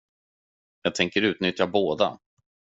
[0.81, 2.19] Jag tänker utnyttja båda.